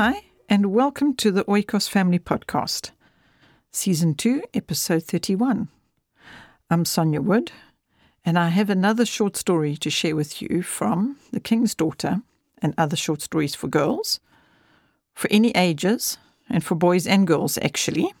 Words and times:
Hi, 0.00 0.22
and 0.48 0.66
welcome 0.66 1.16
to 1.16 1.32
the 1.32 1.44
Oikos 1.46 1.88
Family 1.88 2.20
Podcast, 2.20 2.92
Season 3.72 4.14
2, 4.14 4.44
Episode 4.54 5.02
31. 5.02 5.66
I'm 6.70 6.84
Sonja 6.84 7.18
Wood, 7.18 7.50
and 8.24 8.38
I 8.38 8.50
have 8.50 8.70
another 8.70 9.04
short 9.04 9.36
story 9.36 9.76
to 9.78 9.90
share 9.90 10.14
with 10.14 10.40
you 10.40 10.62
from 10.62 11.16
The 11.32 11.40
King's 11.40 11.74
Daughter 11.74 12.22
and 12.62 12.74
other 12.78 12.94
short 12.94 13.22
stories 13.22 13.56
for 13.56 13.66
girls, 13.66 14.20
for 15.14 15.26
any 15.32 15.50
ages, 15.56 16.16
and 16.48 16.62
for 16.62 16.76
boys 16.76 17.04
and 17.04 17.26
girls, 17.26 17.58
actually. 17.58 18.14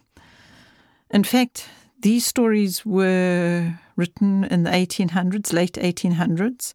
In 1.12 1.22
fact, 1.22 1.68
these 2.00 2.26
stories 2.26 2.84
were 2.84 3.78
written 3.94 4.42
in 4.42 4.64
the 4.64 4.70
1800s, 4.70 5.52
late 5.52 5.74
1800s, 5.74 6.74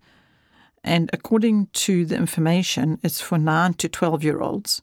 and 0.81 1.09
according 1.12 1.67
to 1.73 2.06
the 2.06 2.16
information, 2.16 3.00
it's 3.04 3.20
for 3.20 3.38
9 3.38 3.73
to 3.73 3.90
12 3.90 4.23
year 4.23 4.40
olds. 4.40 4.81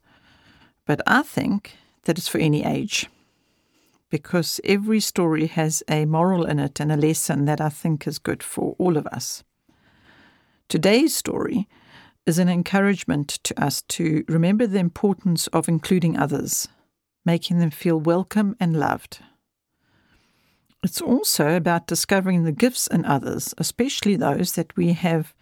But 0.91 1.03
I 1.07 1.23
think 1.23 1.77
that 2.03 2.19
it's 2.19 2.27
for 2.27 2.39
any 2.39 2.65
age 2.65 3.09
because 4.11 4.61
every 4.65 4.99
story 4.99 5.47
has 5.47 5.85
a 5.89 6.05
moral 6.05 6.45
in 6.45 6.59
it 6.59 6.81
and 6.81 6.91
a 6.91 6.97
lesson 6.97 7.45
that 7.45 7.61
I 7.61 7.69
think 7.69 8.09
is 8.09 8.19
good 8.19 8.43
for 8.43 8.75
all 8.77 8.97
of 8.97 9.07
us. 9.07 9.45
Today's 10.69 11.15
story 11.15 11.69
is 12.27 12.41
an 12.41 12.49
encouragement 12.49 13.29
to 13.45 13.63
us 13.63 13.83
to 13.83 14.25
remember 14.27 14.67
the 14.67 14.81
importance 14.81 15.47
of 15.53 15.69
including 15.69 16.17
others, 16.17 16.67
making 17.25 17.61
them 17.61 17.71
feel 17.71 18.01
welcome 18.01 18.57
and 18.59 18.75
loved. 18.75 19.21
It's 20.83 21.01
also 21.01 21.55
about 21.55 21.87
discovering 21.87 22.43
the 22.43 22.51
gifts 22.65 22.89
in 22.89 23.05
others, 23.05 23.55
especially 23.59 24.17
those 24.17 24.55
that 24.55 24.77
we 24.77 24.95
have 24.95 25.35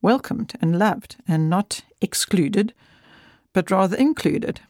welcomed 0.00 0.54
and 0.62 0.78
loved 0.78 1.16
and 1.28 1.50
not 1.50 1.82
excluded, 2.00 2.72
but 3.52 3.70
rather 3.70 3.98
included. 3.98 4.62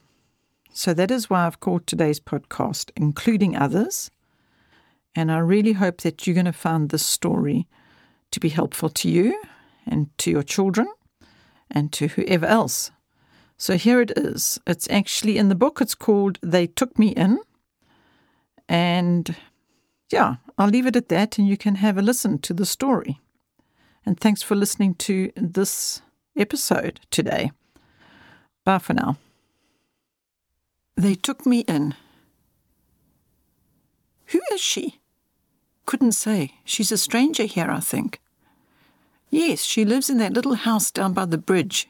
So 0.77 0.93
that 0.93 1.09
is 1.09 1.29
why 1.29 1.45
I've 1.45 1.61
called 1.61 1.87
today's 1.87 2.19
podcast 2.19 2.91
Including 2.97 3.55
Others. 3.55 4.11
And 5.15 5.31
I 5.31 5.37
really 5.37 5.71
hope 5.71 6.01
that 6.01 6.27
you're 6.27 6.33
going 6.33 6.45
to 6.45 6.51
find 6.51 6.89
this 6.89 7.05
story 7.05 7.65
to 8.31 8.41
be 8.41 8.49
helpful 8.49 8.89
to 8.89 9.09
you 9.09 9.41
and 9.85 10.09
to 10.17 10.29
your 10.29 10.43
children 10.43 10.87
and 11.71 11.93
to 11.93 12.07
whoever 12.09 12.45
else. 12.45 12.91
So 13.57 13.77
here 13.77 14.01
it 14.01 14.11
is. 14.17 14.59
It's 14.67 14.89
actually 14.89 15.37
in 15.37 15.47
the 15.47 15.55
book, 15.55 15.79
it's 15.79 15.95
called 15.95 16.39
They 16.43 16.67
Took 16.67 16.99
Me 16.99 17.07
In. 17.07 17.39
And 18.67 19.33
yeah, 20.11 20.35
I'll 20.57 20.67
leave 20.67 20.87
it 20.87 20.97
at 20.97 21.07
that 21.07 21.37
and 21.37 21.47
you 21.47 21.55
can 21.55 21.75
have 21.75 21.97
a 21.97 22.01
listen 22.01 22.37
to 22.39 22.53
the 22.53 22.65
story. 22.65 23.21
And 24.05 24.19
thanks 24.19 24.43
for 24.43 24.55
listening 24.55 24.95
to 24.95 25.31
this 25.37 26.01
episode 26.35 26.99
today. 27.11 27.53
Bye 28.65 28.79
for 28.79 28.93
now. 28.93 29.15
They 30.97 31.15
took 31.15 31.45
me 31.45 31.59
in. 31.61 31.93
Who 34.27 34.41
is 34.53 34.61
she? 34.61 35.01
Couldn't 35.85 36.13
say. 36.13 36.55
She's 36.63 36.91
a 36.91 36.97
stranger 36.97 37.43
here, 37.43 37.69
I 37.69 37.79
think. 37.81 38.19
Yes, 39.29 39.61
she 39.63 39.83
lives 39.83 40.09
in 40.09 40.17
that 40.19 40.33
little 40.33 40.55
house 40.55 40.91
down 40.91 41.13
by 41.13 41.25
the 41.25 41.37
bridge. 41.37 41.89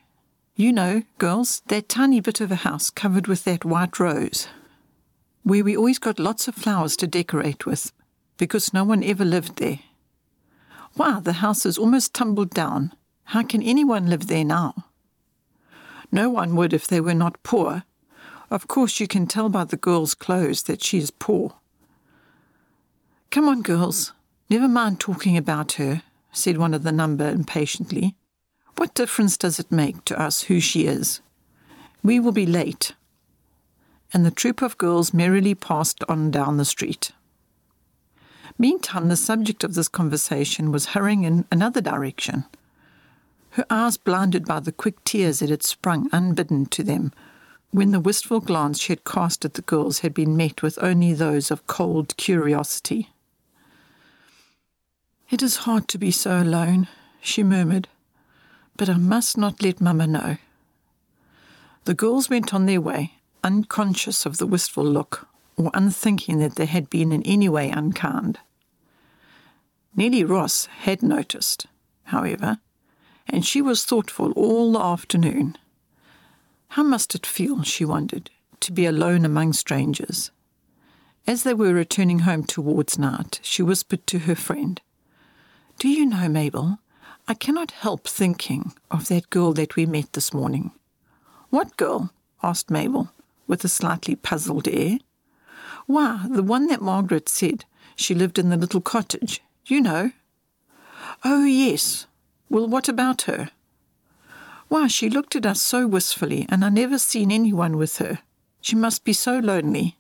You 0.56 0.72
know, 0.72 1.04
girls, 1.18 1.62
that 1.68 1.88
tiny 1.88 2.20
bit 2.20 2.42
of 2.42 2.52
a 2.52 2.56
house 2.56 2.90
covered 2.90 3.28
with 3.28 3.44
that 3.44 3.66
white 3.66 4.00
rose, 4.00 4.48
where 5.44 5.64
we 5.64 5.78
always 5.78 6.00
got 6.00 6.18
lots 6.18 6.48
of 6.48 6.56
flowers 6.56 6.96
to 6.98 7.08
decorate 7.08 7.66
with, 7.66 7.92
because 8.38 8.74
no 8.74 8.84
one 8.84 9.04
ever 9.04 9.26
lived 9.26 9.58
there. 9.58 9.80
Wow, 10.98 11.20
the 11.20 11.34
house 11.34 11.66
is 11.66 11.78
almost 11.78 12.14
tumbled 12.14 12.52
down. 12.52 12.94
How 13.26 13.44
can 13.44 13.62
anyone 13.62 14.10
live 14.10 14.28
there 14.28 14.46
now? 14.46 14.74
No 16.12 16.30
one 16.30 16.56
would 16.56 16.74
if 16.74 16.88
they 16.88 17.02
were 17.02 17.14
not 17.14 17.44
poor. 17.44 17.84
Of 18.52 18.68
course, 18.68 19.00
you 19.00 19.08
can 19.08 19.28
tell 19.28 19.50
by 19.50 19.64
the 19.64 19.78
girl's 19.78 20.14
clothes 20.14 20.64
that 20.64 20.84
she 20.84 20.98
is 20.98 21.12
poor. 21.12 21.56
Come 23.32 23.48
on, 23.48 23.62
girls. 23.62 24.14
Never 24.50 24.68
mind 24.68 25.00
talking 25.00 25.36
about 25.36 25.74
her, 25.74 26.04
said 26.32 26.58
one 26.58 26.74
of 26.74 26.84
the 26.84 26.92
number 26.92 27.28
impatiently. 27.28 28.16
What 28.78 28.94
difference 28.94 29.38
does 29.38 29.60
it 29.60 29.72
make 29.72 30.06
to 30.06 30.20
us 30.20 30.44
who 30.44 30.60
she 30.60 30.86
is? 30.86 31.22
We 32.04 32.20
will 32.20 32.32
be 32.32 32.46
late. 32.46 32.94
And 34.14 34.26
the 34.26 34.32
troop 34.32 34.62
of 34.62 34.78
girls 34.78 35.14
merrily 35.14 35.56
passed 35.56 36.04
on 36.08 36.30
down 36.30 36.58
the 36.58 36.66
street. 36.66 37.12
Meantime, 38.58 39.10
the 39.10 39.18
subject 39.18 39.64
of 39.64 39.74
this 39.74 39.88
conversation 39.88 40.72
was 40.72 40.88
hurrying 40.88 41.24
in 41.24 41.46
another 41.52 41.82
direction. 41.82 42.46
Her 43.52 43.66
eyes 43.70 43.98
blinded 43.98 44.46
by 44.46 44.60
the 44.60 44.72
quick 44.72 45.04
tears 45.04 45.40
that 45.40 45.50
had 45.50 45.64
sprung 45.64 46.10
unbidden 46.12 46.68
to 46.68 46.84
them 46.84 47.12
when 47.72 47.92
the 47.92 48.00
wistful 48.00 48.40
glance 48.40 48.80
she 48.80 48.94
had 48.94 49.04
cast 49.04 49.46
at 49.46 49.56
the 49.56 49.62
girls 49.62 50.00
had 50.00 50.14
been 50.14 50.38
met 50.38 50.62
with 50.62 50.82
only 50.82 51.14
those 51.14 51.52
of 51.52 51.68
cold 51.68 52.16
curiosity. 52.18 53.10
It 55.30 55.42
is 55.42 55.58
hard 55.58 55.88
to 55.90 55.98
be 55.98 56.12
so 56.12 56.42
alone, 56.42 56.88
she 57.20 57.44
murmured, 57.44 57.88
but 58.78 58.90
I 58.90 58.98
must 58.98 59.38
not 59.38 59.62
let 59.62 59.82
Mamma 59.82 60.08
know. 60.08 60.38
The 61.86 61.94
girls 61.94 62.30
went 62.30 62.54
on 62.54 62.66
their 62.66 62.82
way, 62.82 63.14
unconscious 63.44 64.26
of 64.26 64.38
the 64.38 64.48
wistful 64.48 64.86
look 64.86 65.28
or 65.58 65.72
unthinking 65.74 66.40
that 66.40 66.56
they 66.56 66.66
had 66.66 66.90
been 66.90 67.12
in 67.12 67.24
any 67.24 67.50
way 67.50 67.70
unkind. 67.70 68.40
Nellie 69.96 70.26
Ross 70.26 70.66
had 70.66 71.02
noticed, 71.02 71.68
however, 72.06 72.60
and 73.28 73.46
she 73.46 73.62
was 73.62 73.86
thoughtful 73.86 74.32
all 74.34 74.74
the 74.74 74.80
afternoon. 74.80 75.58
How 76.70 76.84
must 76.84 77.16
it 77.16 77.26
feel, 77.26 77.64
she 77.64 77.86
wondered, 77.86 78.30
to 78.62 78.72
be 78.72 78.86
alone 78.86 79.26
among 79.26 79.54
strangers? 79.54 80.32
As 81.28 81.44
they 81.44 81.54
were 81.54 81.74
returning 81.74 82.20
home 82.20 82.44
towards 82.44 83.00
night, 83.00 83.40
she 83.42 83.64
whispered 83.64 84.06
to 84.08 84.20
her 84.20 84.36
friend, 84.36 84.82
Do 85.80 85.88
you 85.88 86.06
know, 86.06 86.30
Mabel, 86.30 86.80
I 87.28 87.34
cannot 87.34 87.72
help 87.72 88.08
thinking 88.08 88.74
of 88.92 89.08
that 89.08 89.30
girl 89.30 89.54
that 89.54 89.76
we 89.76 89.86
met 89.86 90.14
this 90.14 90.34
morning. 90.34 90.72
What 91.50 91.78
girl? 91.78 92.12
asked 92.44 92.70
Mabel, 92.70 93.10
with 93.48 93.64
a 93.64 93.70
slightly 93.70 94.16
puzzled 94.16 94.68
air. 94.68 95.00
Why, 95.88 96.26
the 96.30 96.44
one 96.44 96.68
that 96.68 96.82
Margaret 96.82 97.30
said 97.30 97.66
she 97.96 98.14
lived 98.14 98.38
in 98.38 98.50
the 98.50 98.58
little 98.58 98.82
cottage 98.82 99.42
you 99.68 99.82
know. 99.82 100.12
Oh, 101.24 101.46
yes. 101.46 102.08
Well, 102.50 102.68
what 102.68 102.88
about 102.88 103.24
her? 103.24 103.50
Why, 104.68 104.88
she 104.88 105.10
looked 105.10 105.36
at 105.36 105.46
us 105.46 105.62
so 105.62 105.88
wistfully, 105.88 106.46
and 106.50 106.66
I 106.66 106.70
never 106.70 106.98
seen 106.98 107.32
anyone 107.32 107.78
with 107.78 107.98
her. 107.98 108.20
She 108.62 108.76
must 108.76 109.04
be 109.04 109.14
so 109.14 109.40
lonely. 109.40 109.98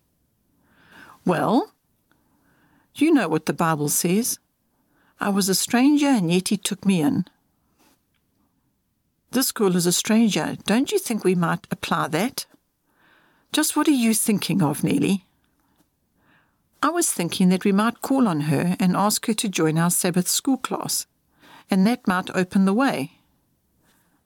Well, 1.25 1.73
you 2.95 3.11
know 3.13 3.27
what 3.27 3.45
the 3.45 3.53
Bible 3.53 3.89
says. 3.89 4.39
I 5.19 5.29
was 5.29 5.49
a 5.49 5.55
stranger, 5.55 6.07
and 6.07 6.31
yet 6.31 6.49
he 6.49 6.57
took 6.57 6.85
me 6.85 7.01
in. 7.01 7.25
This 9.31 9.51
girl 9.51 9.75
is 9.75 9.85
a 9.85 9.91
stranger. 9.91 10.57
Don't 10.65 10.91
you 10.91 10.99
think 10.99 11.23
we 11.23 11.35
might 11.35 11.67
apply 11.69 12.07
that? 12.09 12.45
Just 13.51 13.75
what 13.75 13.87
are 13.87 13.91
you 13.91 14.13
thinking 14.13 14.61
of, 14.61 14.83
Nellie? 14.83 15.25
I 16.81 16.89
was 16.89 17.11
thinking 17.11 17.49
that 17.49 17.65
we 17.65 17.71
might 17.71 18.01
call 18.01 18.27
on 18.27 18.41
her 18.41 18.75
and 18.79 18.95
ask 18.95 19.25
her 19.25 19.33
to 19.33 19.49
join 19.49 19.77
our 19.77 19.89
Sabbath 19.89 20.27
school 20.27 20.57
class, 20.57 21.07
and 21.69 21.85
that 21.85 22.07
might 22.07 22.29
open 22.35 22.65
the 22.65 22.73
way. 22.73 23.14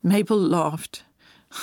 Mabel 0.02 0.38
laughed. 0.40 1.04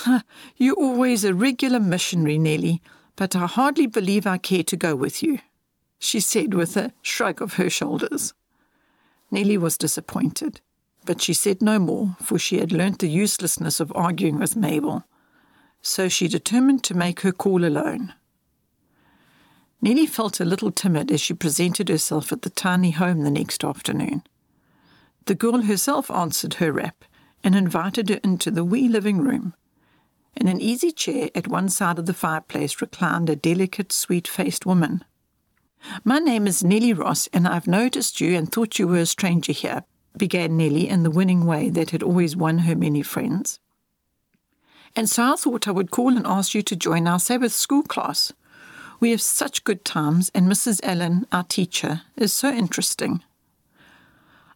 You're 0.56 0.74
always 0.74 1.24
a 1.24 1.34
regular 1.34 1.80
missionary, 1.80 2.38
Nellie, 2.38 2.82
but 3.14 3.34
I 3.34 3.46
hardly 3.46 3.86
believe 3.86 4.26
I 4.26 4.38
care 4.38 4.64
to 4.64 4.76
go 4.76 4.94
with 4.94 5.22
you, 5.22 5.38
she 5.98 6.20
said 6.20 6.54
with 6.54 6.76
a 6.76 6.92
shrug 7.02 7.40
of 7.40 7.54
her 7.54 7.70
shoulders. 7.70 8.34
Nellie 9.30 9.58
was 9.58 9.78
disappointed, 9.78 10.60
but 11.04 11.22
she 11.22 11.32
said 11.32 11.62
no 11.62 11.78
more, 11.78 12.16
for 12.20 12.38
she 12.38 12.58
had 12.58 12.72
learnt 12.72 12.98
the 12.98 13.08
uselessness 13.08 13.80
of 13.80 13.92
arguing 13.94 14.38
with 14.38 14.56
Mabel. 14.56 15.04
So 15.80 16.08
she 16.08 16.28
determined 16.28 16.84
to 16.84 16.94
make 16.94 17.20
her 17.20 17.32
call 17.32 17.64
alone. 17.64 18.14
Nellie 19.80 20.06
felt 20.06 20.40
a 20.40 20.44
little 20.44 20.72
timid 20.72 21.12
as 21.12 21.20
she 21.20 21.34
presented 21.34 21.88
herself 21.88 22.32
at 22.32 22.42
the 22.42 22.50
tiny 22.50 22.90
home 22.90 23.22
the 23.22 23.30
next 23.30 23.62
afternoon. 23.62 24.22
The 25.26 25.34
girl 25.34 25.62
herself 25.62 26.10
answered 26.10 26.54
her 26.54 26.72
rap 26.72 27.04
and 27.46 27.54
invited 27.54 28.08
her 28.08 28.18
into 28.24 28.50
the 28.50 28.64
wee 28.64 28.88
living 28.88 29.18
room. 29.18 29.54
In 30.34 30.48
an 30.48 30.60
easy 30.60 30.90
chair 30.90 31.30
at 31.32 31.46
one 31.46 31.68
side 31.68 31.96
of 31.96 32.06
the 32.06 32.12
fireplace 32.12 32.80
reclined 32.80 33.30
a 33.30 33.36
delicate, 33.36 33.92
sweet 33.92 34.26
faced 34.26 34.66
woman. 34.66 35.04
My 36.02 36.18
name 36.18 36.48
is 36.48 36.64
Nellie 36.64 36.92
Ross, 36.92 37.28
and 37.32 37.46
I've 37.46 37.68
noticed 37.68 38.20
you 38.20 38.36
and 38.36 38.50
thought 38.50 38.80
you 38.80 38.88
were 38.88 38.98
a 38.98 39.06
stranger 39.06 39.52
here, 39.52 39.84
began 40.16 40.56
Nellie 40.56 40.88
in 40.88 41.04
the 41.04 41.10
winning 41.10 41.46
way 41.46 41.70
that 41.70 41.90
had 41.90 42.02
always 42.02 42.34
won 42.34 42.58
her 42.58 42.74
many 42.74 43.02
friends. 43.02 43.60
And 44.96 45.08
so 45.08 45.32
I 45.32 45.36
thought 45.36 45.68
I 45.68 45.70
would 45.70 45.92
call 45.92 46.16
and 46.16 46.26
ask 46.26 46.52
you 46.52 46.62
to 46.62 46.74
join 46.74 47.06
our 47.06 47.20
Sabbath 47.20 47.52
school 47.52 47.84
class. 47.84 48.32
We 48.98 49.12
have 49.12 49.22
such 49.22 49.62
good 49.62 49.84
times, 49.84 50.32
and 50.34 50.48
Mrs. 50.48 50.80
Allen, 50.82 51.28
our 51.30 51.44
teacher, 51.44 52.02
is 52.16 52.32
so 52.32 52.50
interesting. 52.50 53.22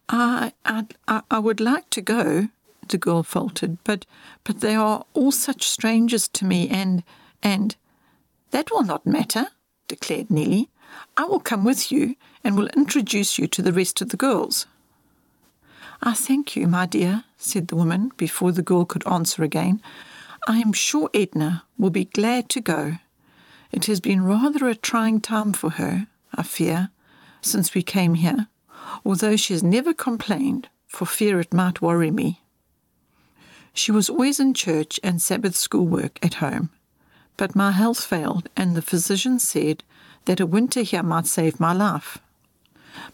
I, 0.09 0.51
I, 0.65 0.87
I 1.31 1.39
would 1.39 1.61
like 1.61 1.89
to 1.91 2.01
go, 2.01 2.49
the 2.87 2.97
girl 2.97 3.23
faltered, 3.23 3.77
but 3.83 4.05
but 4.43 4.61
they 4.61 4.75
are 4.75 5.05
all 5.13 5.31
such 5.31 5.67
strangers 5.67 6.27
to 6.29 6.45
me 6.45 6.69
and 6.69 7.03
and 7.43 7.75
that 8.51 8.69
will 8.71 8.83
not 8.83 9.05
matter, 9.05 9.47
declared 9.87 10.29
Nellie. 10.29 10.69
I 11.15 11.23
will 11.23 11.39
come 11.39 11.63
with 11.63 11.91
you 11.91 12.15
and 12.43 12.57
will 12.57 12.67
introduce 12.75 13.39
you 13.39 13.47
to 13.47 13.61
the 13.61 13.73
rest 13.73 14.01
of 14.01 14.09
the 14.09 14.17
girls. 14.17 14.65
I 16.03 16.13
thank 16.13 16.55
you, 16.55 16.67
my 16.67 16.85
dear, 16.85 17.23
said 17.37 17.67
the 17.67 17.75
woman 17.75 18.11
before 18.17 18.51
the 18.51 18.61
girl 18.61 18.85
could 18.85 19.07
answer 19.07 19.43
again. 19.43 19.81
I 20.47 20.57
am 20.57 20.73
sure 20.73 21.09
Edna 21.13 21.63
will 21.77 21.91
be 21.91 22.05
glad 22.05 22.49
to 22.49 22.61
go. 22.61 22.95
It 23.71 23.85
has 23.85 23.99
been 23.99 24.25
rather 24.25 24.67
a 24.67 24.75
trying 24.75 25.21
time 25.21 25.53
for 25.53 25.71
her, 25.71 26.07
I 26.33 26.43
fear, 26.43 26.89
since 27.41 27.73
we 27.73 27.83
came 27.83 28.15
here, 28.15 28.47
although 29.05 29.35
she 29.35 29.53
has 29.53 29.63
never 29.63 29.93
complained 29.93 30.67
for 30.87 31.05
fear 31.05 31.39
it 31.39 31.53
might 31.53 31.81
worry 31.81 32.11
me. 32.11 32.40
She 33.73 33.91
was 33.91 34.09
always 34.09 34.39
in 34.39 34.53
church 34.53 34.99
and 35.03 35.21
Sabbath 35.21 35.55
school 35.55 35.85
work 35.85 36.19
at 36.21 36.35
home, 36.35 36.69
but 37.37 37.55
my 37.55 37.71
health 37.71 38.03
failed, 38.03 38.49
and 38.55 38.75
the 38.75 38.81
physician 38.81 39.39
said 39.39 39.83
that 40.25 40.39
a 40.39 40.45
winter 40.45 40.81
here 40.81 41.03
might 41.03 41.25
save 41.25 41.59
my 41.59 41.73
life. 41.73 42.17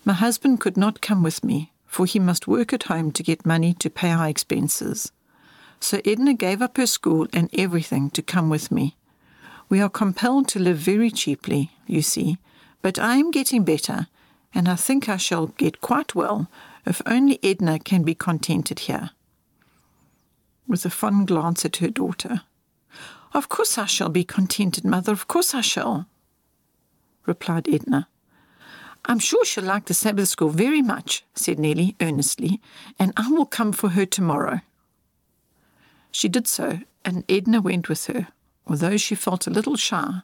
My 0.04 0.14
husband 0.14 0.60
could 0.60 0.76
not 0.76 1.02
come 1.02 1.22
with 1.24 1.44
me, 1.44 1.72
for 1.86 2.06
he 2.06 2.20
must 2.20 2.48
work 2.48 2.74
at 2.74 2.84
home 2.84 3.12
to 3.12 3.24
get 3.24 3.46
money 3.46 3.74
to 3.76 3.90
pay 3.90 4.12
our 4.12 4.28
expenses. 4.28 5.12
So 5.80 6.02
Edna 6.04 6.34
gave 6.34 6.62
up 6.62 6.78
her 6.78 6.88
school 6.88 7.28
and 7.32 7.50
everything 7.54 8.10
to 8.12 8.22
come 8.22 8.50
with 8.50 8.72
me. 8.72 8.96
We 9.70 9.80
are 9.80 9.90
compelled 9.90 10.48
to 10.50 10.60
live 10.60 10.78
very 10.78 11.12
cheaply, 11.12 11.72
you 11.86 12.02
see, 12.02 12.38
but 12.82 12.98
I 12.98 13.18
am 13.18 13.32
getting 13.32 13.64
better, 13.64 14.08
and 14.54 14.68
I 14.68 14.76
think 14.76 15.08
I 15.08 15.18
shall 15.18 15.48
get 15.48 15.82
quite 15.82 16.16
well 16.16 16.50
if 16.86 17.02
only 17.06 17.40
Edna 17.44 17.80
can 17.80 18.04
be 18.04 18.16
contented 18.16 18.80
here. 18.80 19.12
With 20.68 20.86
a 20.86 20.90
fond 20.90 21.28
glance 21.28 21.64
at 21.64 21.78
her 21.78 21.90
daughter. 21.90 22.42
Of 23.34 23.50
course 23.50 23.78
I 23.78 23.86
shall 23.86 24.10
be 24.10 24.24
contented, 24.24 24.84
mother, 24.84 25.12
of 25.12 25.28
course 25.28 25.54
I 25.54 25.62
shall, 25.62 26.08
replied 27.26 27.68
Edna. 27.70 28.08
I'm 29.06 29.20
sure 29.20 29.46
she'll 29.46 29.64
like 29.64 29.86
the 29.86 29.94
Sabbath 29.94 30.28
school 30.28 30.50
very 30.50 30.82
much, 30.82 31.24
said 31.36 31.60
Nellie 31.60 31.96
earnestly, 32.02 32.62
and 33.00 33.14
I 33.16 33.30
will 33.30 33.46
come 33.46 33.72
for 33.72 33.90
her 33.90 34.06
tomorrow. 34.06 34.62
She 36.12 36.28
did 36.28 36.48
so, 36.48 36.80
and 37.06 37.24
Edna 37.30 37.62
went 37.62 37.88
with 37.88 38.08
her, 38.08 38.28
although 38.66 38.98
she 38.98 39.16
felt 39.16 39.48
a 39.48 39.52
little 39.52 39.78
shy. 39.78 40.22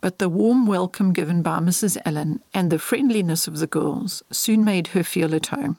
But 0.00 0.18
the 0.18 0.30
warm 0.30 0.66
welcome 0.66 1.12
given 1.12 1.42
by 1.42 1.58
Mrs. 1.58 1.98
Allen 2.06 2.42
and 2.54 2.70
the 2.70 2.78
friendliness 2.78 3.46
of 3.46 3.58
the 3.58 3.66
girls 3.66 4.22
soon 4.30 4.64
made 4.64 4.88
her 4.88 5.04
feel 5.04 5.34
at 5.34 5.46
home. 5.46 5.76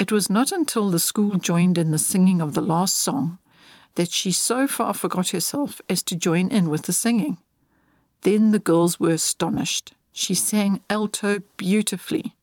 It 0.00 0.10
was 0.10 0.30
not 0.30 0.50
until 0.50 0.88
the 0.88 0.98
school 0.98 1.32
joined 1.32 1.76
in 1.76 1.90
the 1.90 1.98
singing 1.98 2.40
of 2.40 2.54
the 2.54 2.62
last 2.62 2.96
song 2.96 3.36
that 3.96 4.10
she 4.10 4.32
so 4.32 4.66
far 4.66 4.94
forgot 4.94 5.28
herself 5.28 5.82
as 5.90 6.02
to 6.04 6.16
join 6.16 6.48
in 6.48 6.70
with 6.70 6.84
the 6.84 6.94
singing. 6.94 7.36
Then 8.22 8.50
the 8.50 8.58
girls 8.58 8.98
were 8.98 9.10
astonished. 9.10 9.92
She 10.10 10.34
sang 10.34 10.80
alto 10.88 11.42
beautifully. 11.58 12.34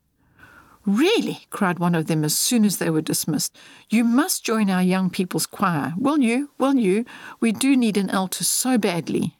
Really, 0.85 1.47
cried 1.49 1.79
one 1.79 1.95
of 1.95 2.05
them 2.05 2.23
as 2.23 2.37
soon 2.37 2.63
as 2.63 2.77
they 2.77 2.91
were 2.91 3.01
dismissed, 3.01 3.57
you 3.89 4.03
must 4.03 4.45
join 4.45 4.69
our 4.69 4.83
young 4.83 5.09
people's 5.09 5.47
choir. 5.47 5.95
Will 5.97 6.19
you? 6.19 6.51
Will 6.59 6.75
you? 6.75 7.05
We 7.39 7.53
do 7.53 7.75
need 7.75 7.97
an 7.97 8.11
alto 8.11 8.43
so 8.43 8.77
badly. 8.77 9.35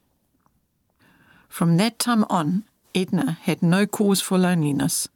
From 1.48 1.78
that 1.78 2.00
time 2.00 2.26
on, 2.32 2.64
Edna 2.96 3.38
had 3.44 3.62
no 3.62 3.86
cause 3.86 4.22
for 4.22 4.40
loneliness, 4.40 5.08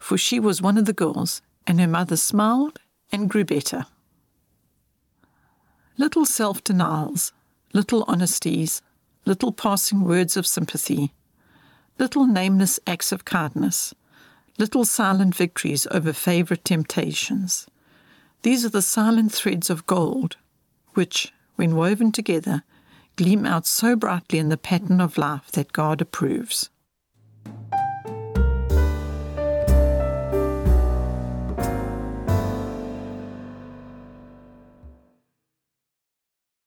for 0.00 0.16
she 0.16 0.40
was 0.40 0.62
one 0.62 0.78
of 0.78 0.86
the 0.86 0.94
girls, 0.94 1.42
and 1.66 1.80
her 1.80 1.86
mother 1.86 2.16
smiled 2.16 2.78
and 3.12 3.30
grew 3.30 3.44
better. 3.44 3.86
Little 5.98 6.24
self 6.24 6.62
denials, 6.62 7.32
little 7.72 8.04
honesties, 8.06 8.82
little 9.24 9.52
passing 9.52 10.02
words 10.04 10.36
of 10.36 10.46
sympathy, 10.46 11.14
little 11.98 12.26
nameless 12.26 12.78
acts 12.86 13.12
of 13.12 13.24
kindness, 13.24 13.94
little 14.58 14.84
silent 14.84 15.34
victories 15.34 15.86
over 15.90 16.12
favourite 16.12 16.64
temptations. 16.64 17.66
These 18.42 18.64
are 18.64 18.70
the 18.70 18.82
silent 18.82 19.32
threads 19.32 19.70
of 19.70 19.86
gold, 19.86 20.36
which, 20.94 21.32
when 21.56 21.74
woven 21.74 22.12
together, 22.12 22.62
gleam 23.16 23.46
out 23.46 23.66
so 23.66 23.96
brightly 23.96 24.38
in 24.38 24.50
the 24.50 24.56
pattern 24.56 25.00
of 25.00 25.18
life 25.18 25.50
that 25.52 25.72
God 25.72 26.00
approves. 26.00 26.70